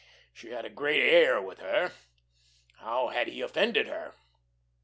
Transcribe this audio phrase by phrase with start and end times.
[0.33, 1.91] She had a great air with her;
[2.77, 4.15] how had he offended her?